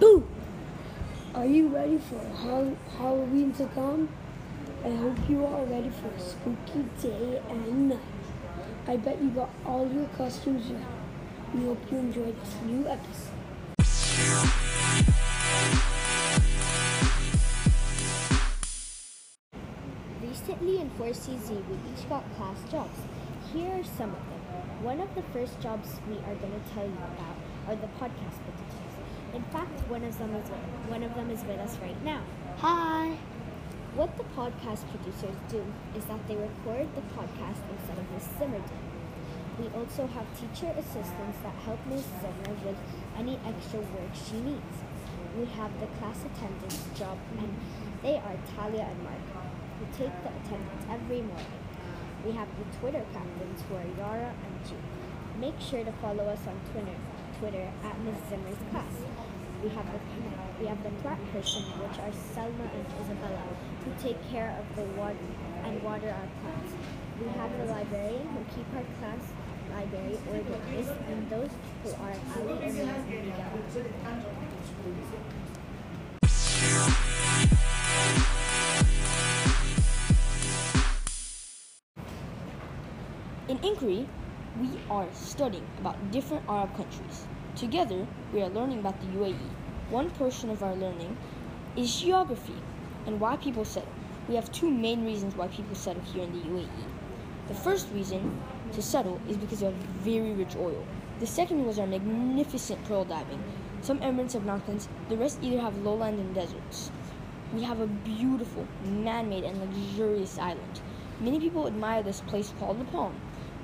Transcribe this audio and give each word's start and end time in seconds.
Boo! 0.00 0.26
Are 1.34 1.46
you 1.46 1.68
ready 1.68 1.98
for 1.98 2.18
Hall- 2.18 2.76
Halloween 2.98 3.52
to 3.54 3.66
come? 3.66 4.08
I 4.84 4.90
hope 4.90 5.18
you 5.28 5.44
are 5.46 5.64
ready 5.64 5.90
for 5.90 6.08
a 6.08 6.20
spooky 6.20 6.84
day 7.00 7.40
and 7.48 7.88
night. 7.90 7.98
I 8.88 8.96
bet 8.96 9.22
you 9.22 9.30
got 9.30 9.50
all 9.64 9.88
your 9.88 10.06
costumes 10.16 10.70
ready. 10.70 10.84
We 11.54 11.64
hope 11.66 11.90
you 11.90 11.98
enjoy 11.98 12.32
this 12.32 12.54
new 12.66 12.86
episode. 12.88 14.34
Recently 20.22 20.80
in 20.80 20.90
4CZ, 20.98 21.50
we 21.50 21.76
each 21.92 22.08
got 22.08 22.24
class 22.36 22.58
jobs. 22.70 22.98
Here 23.52 23.70
are 23.70 23.84
some 23.84 24.10
of 24.10 24.18
them. 24.18 24.82
One 24.82 25.00
of 25.00 25.14
the 25.14 25.22
first 25.32 25.60
jobs 25.60 25.88
we 26.08 26.16
are 26.18 26.34
going 26.34 26.52
to 26.52 26.70
tell 26.74 26.84
you 26.84 26.92
about 26.92 27.36
are 27.68 27.76
the 27.76 27.88
podcast 27.98 28.36
producers. 28.42 28.73
In 29.34 29.42
fact, 29.50 29.74
one 29.90 30.04
of 30.04 30.16
them 30.16 30.32
is 30.36 30.48
one 30.86 31.02
of 31.02 31.12
them 31.16 31.28
is 31.28 31.42
with 31.42 31.58
us 31.58 31.76
right 31.82 32.00
now. 32.04 32.22
Hi! 32.58 33.18
What 33.96 34.16
the 34.16 34.22
podcast 34.38 34.86
producers 34.94 35.34
do 35.50 35.58
is 35.98 36.04
that 36.06 36.22
they 36.28 36.36
record 36.36 36.86
the 36.94 37.02
podcast 37.18 37.58
instead 37.66 37.98
of 37.98 38.06
Miss 38.14 38.30
Zimmer 38.38 38.62
did. 38.62 38.84
We 39.58 39.66
also 39.74 40.06
have 40.06 40.26
teacher 40.38 40.70
assistants 40.78 41.38
that 41.42 41.54
help 41.66 41.82
Miss 41.90 42.06
Zimmer 42.22 42.54
with 42.62 42.78
any 43.18 43.34
extra 43.42 43.80
work 43.80 44.14
she 44.14 44.38
needs. 44.38 44.76
We 45.34 45.46
have 45.58 45.70
the 45.80 45.90
class 45.98 46.18
attendance 46.22 46.86
job, 46.94 47.18
and 47.38 47.50
they 48.02 48.18
are 48.22 48.38
Talia 48.54 48.86
and 48.86 49.02
Mark, 49.02 49.26
who 49.78 49.86
take 49.98 50.14
the 50.22 50.30
attendance 50.30 50.86
every 50.86 51.22
morning. 51.22 51.62
We 52.24 52.30
have 52.38 52.46
the 52.54 52.66
Twitter 52.78 53.02
captains, 53.12 53.62
who 53.66 53.74
are 53.82 53.90
Yara 53.98 54.30
and 54.30 54.54
G. 54.62 54.74
Make 55.40 55.58
sure 55.58 55.82
to 55.82 55.92
follow 55.98 56.30
us 56.30 56.46
on 56.46 56.54
Twitter, 56.70 56.98
Twitter 57.40 57.66
at 57.82 57.98
Miss 58.06 58.18
Zimmer's 58.30 58.62
class. 58.70 58.94
We 59.64 59.70
have 59.70 59.86
the 59.90 59.98
we 60.60 60.66
have 60.66 60.82
the 60.82 60.90
plant 61.00 61.32
person, 61.32 61.62
which 61.80 61.98
are 61.98 62.12
Selma 62.12 62.68
and 62.76 62.84
Isabella, 63.00 63.48
who 63.82 63.90
take 63.96 64.20
care 64.28 64.52
of 64.60 64.76
the 64.76 64.84
water 64.92 65.16
and 65.64 65.82
water 65.82 66.10
our 66.12 66.28
plants. 66.44 66.74
We 67.18 67.28
have 67.32 67.50
the 67.56 67.64
librarian 67.72 68.28
who 68.28 68.44
keep 68.52 68.68
our 68.76 68.84
class 69.00 69.24
library 69.72 70.18
organized, 70.28 70.92
and 71.08 71.30
those 71.30 71.48
who 71.82 71.90
are 71.96 72.12
Ali 72.36 72.60
and. 72.60 72.76
In 83.48 83.58
Inquiry, 83.64 84.06
we 84.60 84.68
are 84.90 85.08
studying 85.14 85.66
about 85.80 85.96
different 86.10 86.44
Arab 86.50 86.76
countries. 86.76 87.24
Together, 87.56 88.04
we 88.32 88.42
are 88.42 88.48
learning 88.48 88.80
about 88.80 89.00
the 89.00 89.06
UAE. 89.06 89.48
One 89.88 90.10
portion 90.10 90.50
of 90.50 90.64
our 90.64 90.74
learning 90.74 91.16
is 91.76 92.00
geography 92.00 92.56
and 93.06 93.20
why 93.20 93.36
people 93.36 93.64
settle. 93.64 93.92
We 94.28 94.34
have 94.34 94.50
two 94.50 94.68
main 94.68 95.04
reasons 95.04 95.36
why 95.36 95.46
people 95.46 95.76
settle 95.76 96.02
here 96.02 96.24
in 96.24 96.32
the 96.32 96.48
UAE. 96.48 96.84
The 97.46 97.54
first 97.54 97.86
reason 97.94 98.42
to 98.72 98.82
settle 98.82 99.20
is 99.28 99.36
because 99.36 99.60
have 99.60 99.72
very 100.02 100.32
rich 100.32 100.56
oil. 100.56 100.84
The 101.20 101.28
second 101.28 101.64
was 101.64 101.78
our 101.78 101.86
magnificent 101.86 102.84
pearl 102.86 103.04
diving. 103.04 103.40
Some 103.82 104.00
Emirates 104.00 104.32
have 104.32 104.44
mountains, 104.44 104.88
the 105.08 105.16
rest 105.16 105.38
either 105.40 105.60
have 105.60 105.78
lowland 105.78 106.18
and 106.18 106.34
deserts. 106.34 106.90
We 107.54 107.62
have 107.62 107.78
a 107.78 107.86
beautiful, 107.86 108.66
man 108.84 109.28
made, 109.28 109.44
and 109.44 109.60
luxurious 109.60 110.38
island. 110.38 110.80
Many 111.20 111.38
people 111.38 111.68
admire 111.68 112.02
this 112.02 112.20
place 112.22 112.52
called 112.58 112.80
the 112.80 112.84
Palm. 112.86 113.14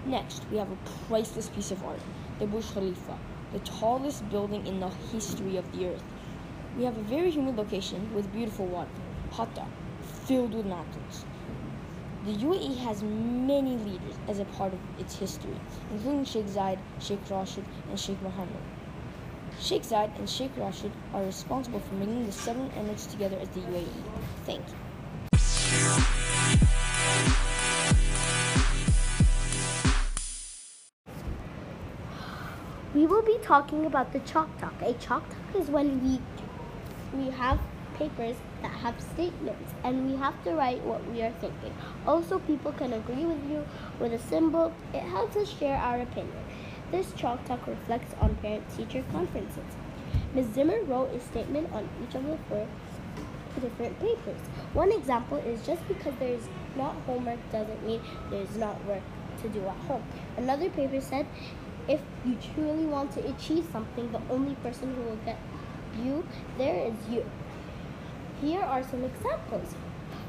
Next, 0.07 0.45
we 0.49 0.59
have 0.59 0.71
a 0.71 0.79
priceless 1.09 1.49
piece 1.49 1.73
of 1.73 1.83
art, 1.83 2.01
the 2.39 2.47
Burj 2.47 2.73
Khalifa, 2.73 3.19
the 3.53 3.59
tallest 3.61 4.29
building 4.31 4.67
in 4.67 4.81
the 4.81 4.89
history 5.13 5.57
of 5.57 5.71
the 5.73 5.89
earth. 5.89 6.03
We 6.77 6.85
have 6.85 6.97
a 6.97 7.03
very 7.03 7.31
humid 7.31 7.57
location 7.57 8.15
with 8.15 8.33
beautiful 8.33 8.67
water, 8.67 8.91
Hatta, 9.33 9.67
filled 10.25 10.55
with 10.55 10.67
mountains. 10.67 11.25
The 12.25 12.33
UAE 12.33 12.77
has 12.79 13.03
many 13.03 13.77
leaders 13.79 14.15
as 14.29 14.39
a 14.39 14.45
part 14.45 14.73
of 14.73 14.79
its 14.99 15.17
history, 15.19 15.59
including 15.91 16.25
Sheikh 16.25 16.47
Zayed, 16.47 16.79
Sheikh 17.01 17.21
Rashid, 17.31 17.65
and 17.89 17.99
Sheikh 17.99 18.21
Mohammed. 18.23 18.63
Sheikh 19.59 19.83
Zayed 19.83 20.17
and 20.19 20.29
Sheikh 20.29 20.53
Rashid 20.57 20.93
are 21.15 21.23
responsible 21.23 21.81
for 21.81 21.95
bringing 21.95 22.27
the 22.27 22.33
seven 22.33 22.71
emirates 22.71 23.11
together 23.11 23.39
as 23.41 23.49
the 23.49 23.61
UAE. 23.61 23.89
Thank 24.45 24.65
you. 24.69 26.20
We 32.93 33.07
will 33.07 33.23
be 33.23 33.39
talking 33.41 33.87
about 33.87 34.13
the 34.13 34.19
chalk 34.19 34.59
talk. 34.59 34.75
A 34.83 34.95
chalk 34.95 35.23
talk 35.29 35.63
is 35.63 35.69
when 35.69 36.03
we 36.03 36.21
we 37.17 37.31
have 37.31 37.61
papers 37.95 38.35
that 38.63 38.73
have 38.73 39.01
statements 39.01 39.73
and 39.85 40.11
we 40.11 40.17
have 40.17 40.43
to 40.43 40.55
write 40.55 40.83
what 40.83 41.07
we 41.13 41.23
are 41.23 41.31
thinking. 41.41 41.73
Also, 42.05 42.41
people 42.41 42.73
can 42.73 42.93
agree 42.93 43.25
with 43.25 43.49
you 43.49 43.65
with 44.01 44.13
a 44.13 44.19
symbol. 44.19 44.73
It 44.93 45.03
helps 45.03 45.37
us 45.37 45.49
share 45.57 45.77
our 45.77 46.01
opinion. 46.01 46.43
This 46.91 47.13
chalk 47.13 47.45
talk 47.45 47.65
reflects 47.69 48.13
on 48.21 48.35
parent-teacher 48.37 49.05
conferences. 49.13 49.77
Ms. 50.35 50.47
Zimmer 50.55 50.83
wrote 50.83 51.15
a 51.15 51.21
statement 51.21 51.73
on 51.73 51.89
each 52.03 52.17
of 52.17 52.25
the 52.25 52.39
four 52.49 52.67
different 53.61 54.01
papers. 54.01 54.41
One 54.73 54.91
example 54.91 55.39
is 55.39 55.65
just 55.65 55.87
because 55.87 56.15
there 56.19 56.35
is 56.35 56.49
not 56.77 56.97
homework 57.07 57.39
doesn't 57.53 57.87
mean 57.87 58.01
there 58.31 58.43
is 58.43 58.57
not 58.57 58.85
work 58.85 59.03
to 59.43 59.49
do 59.49 59.65
at 59.67 59.77
home. 59.87 60.03
Another 60.37 60.71
paper 60.71 61.01
said 61.01 61.27
if 61.89 62.01
you 62.25 62.37
truly 62.55 62.87
want 62.87 63.13
to 63.13 63.29
achieve 63.29 63.67
something, 63.73 64.11
the 64.13 64.21
only 64.31 64.55
person 64.57 64.95
who 64.95 65.03
will 65.03 65.19
get 65.25 65.39
you 66.03 66.27
there 66.59 66.87
is 66.87 66.95
you. 67.09 67.25
Here 68.41 68.61
are 68.61 68.83
some 68.83 69.05
examples 69.05 69.75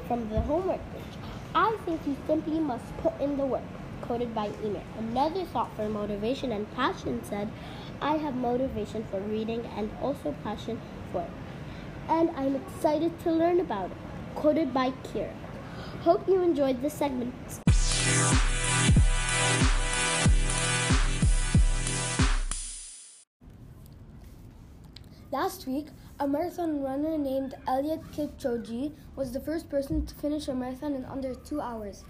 from 0.06 0.28
the 0.28 0.40
homework 0.40 0.80
page. 0.92 1.18
I 1.54 1.76
think 1.84 2.06
you 2.06 2.16
simply 2.26 2.60
must 2.60 2.84
put 2.98 3.18
in 3.20 3.36
the 3.36 3.46
work, 3.46 3.62
quoted 4.02 4.34
by 4.34 4.50
Emir. 4.62 4.82
Another 4.98 5.44
thought 5.44 5.74
for 5.76 5.88
motivation 5.88 6.52
and 6.52 6.70
passion 6.74 7.22
said, 7.24 7.50
I 8.00 8.16
have 8.16 8.34
motivation 8.34 9.04
for 9.10 9.20
reading 9.20 9.64
and 9.76 9.90
also 10.02 10.34
passion 10.42 10.80
for 11.12 11.22
it. 11.22 11.30
And 12.08 12.30
I'm 12.30 12.56
excited 12.56 13.18
to 13.20 13.32
learn 13.32 13.60
about 13.60 13.90
it, 13.90 13.96
quoted 14.34 14.74
by 14.74 14.92
Kira. 15.04 15.32
Hope 16.02 16.26
you 16.28 16.42
enjoyed 16.42 16.82
this 16.82 16.94
segment. 16.94 17.34
Last 25.62 25.68
week, 25.68 25.86
a 26.18 26.26
marathon 26.26 26.82
runner 26.82 27.16
named 27.16 27.54
Eliud 27.68 28.02
Kipchoge 28.12 28.90
was 29.14 29.30
the 29.30 29.38
first 29.38 29.70
person 29.70 30.04
to 30.04 30.14
finish 30.16 30.48
a 30.48 30.54
marathon 30.54 30.96
in 30.96 31.04
under 31.04 31.36
two 31.36 31.60
hours. 31.60 32.02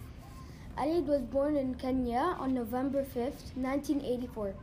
Eliud 0.78 1.04
was 1.04 1.20
born 1.20 1.56
in 1.56 1.74
Kenya 1.74 2.34
on 2.38 2.54
November 2.54 3.02
5th, 3.02 3.52
1984. 3.54 4.54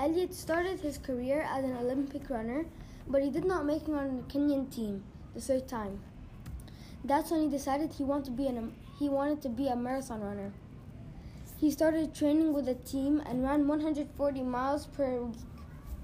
Elliot 0.00 0.34
started 0.34 0.80
his 0.80 0.98
career 0.98 1.46
as 1.48 1.62
an 1.62 1.76
Olympic 1.76 2.28
runner, 2.28 2.66
but 3.06 3.22
he 3.22 3.30
did 3.30 3.44
not 3.44 3.64
make 3.64 3.82
it 3.82 3.94
on 3.94 4.16
the 4.16 4.22
Kenyan 4.24 4.74
team 4.74 5.04
the 5.32 5.40
third 5.40 5.68
time. 5.68 6.00
That's 7.04 7.30
when 7.30 7.42
he 7.42 7.48
decided 7.48 7.92
he 7.92 8.02
wanted 8.02 8.24
to 8.24 8.30
be 8.32 8.48
an, 8.48 8.74
he 8.98 9.08
wanted 9.08 9.40
to 9.42 9.48
be 9.48 9.68
a 9.68 9.76
marathon 9.76 10.20
runner. 10.20 10.50
He 11.60 11.70
started 11.70 12.12
training 12.12 12.54
with 12.54 12.68
a 12.68 12.74
team 12.74 13.22
and 13.24 13.44
ran 13.44 13.68
140 13.68 14.42
miles 14.42 14.86
per 14.86 15.20
week. 15.20 15.36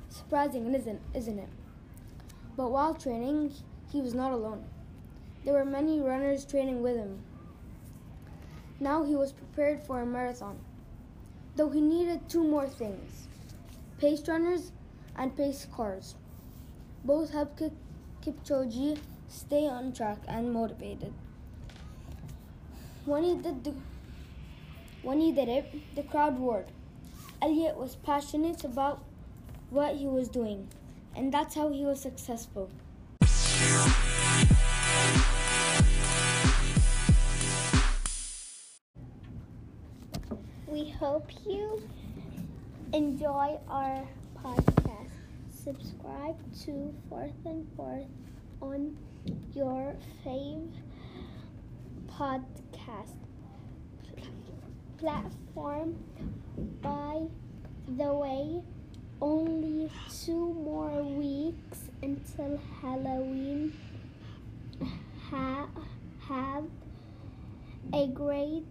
Surprising, 0.09 0.73
isn't 0.73 1.01
isn't 1.13 1.41
it? 1.41 1.49
But 2.57 2.71
while 2.71 2.95
training, 2.95 3.53
he 3.93 4.01
was 4.01 4.15
not 4.15 4.33
alone. 4.33 4.65
There 5.45 5.55
were 5.55 5.65
many 5.65 6.01
runners 6.01 6.45
training 6.45 6.83
with 6.83 6.97
him. 6.97 7.23
Now 8.81 9.05
he 9.05 9.15
was 9.15 9.33
prepared 9.33 9.83
for 9.83 10.01
a 10.01 10.07
marathon. 10.07 10.59
Though 11.55 11.71
he 11.71 11.81
needed 11.81 12.29
two 12.29 12.43
more 12.43 12.69
things 12.69 13.29
pace 13.99 14.27
runners 14.29 14.73
and 15.17 15.37
pace 15.37 15.67
cars. 15.75 16.15
Both 17.05 17.33
helped 17.33 17.59
Kip- 17.59 17.73
Kipchoge 18.21 18.99
stay 19.29 19.67
on 19.67 19.93
track 19.93 20.19
and 20.29 20.53
motivated. 20.53 21.13
When 23.05 23.23
he 23.23 23.37
did 23.37 23.65
the 23.65 23.75
when 25.03 25.21
he 25.21 25.31
did 25.33 25.49
it, 25.49 25.95
the 25.95 26.03
crowd 26.03 26.41
roared. 26.41 26.73
Eliud 27.41 27.77
was 27.77 27.97
passionate 27.97 28.65
about 28.65 29.05
what 29.71 29.97
he 29.97 30.07
was 30.07 30.29
doing, 30.29 30.69
and 31.17 31.33
that's 31.33 31.55
how 31.55 31.71
he 31.71 31.85
was 31.85 32.01
successful. 32.01 32.71
We 40.69 40.91
hope 40.91 41.31
you 41.47 41.83
enjoy 42.93 43.59
our 43.69 44.07
podcast. 44.45 45.11
Subscribe 45.49 46.37
to 46.65 46.95
Fourth 47.09 47.47
and 47.47 47.67
Fourth 47.77 48.07
on 48.61 48.97
your 49.55 49.97
fave 50.25 50.71
podcast 52.09 53.17
platform. 54.99 55.97
By 56.83 57.27
the 57.89 58.13
way, 58.13 58.63
only 59.21 59.91
two 60.25 60.55
more 60.55 61.03
weeks 61.03 61.79
until 62.03 62.61
Halloween. 62.81 63.73
Ha- 65.31 65.69
have 66.29 66.65
a 67.93 68.07
great 68.09 68.65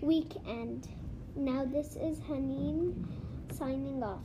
weekend. 0.00 0.88
Now, 1.36 1.64
this 1.64 1.96
is 1.96 2.18
Haneen 2.20 2.94
signing 3.52 4.02
off. 4.02 4.22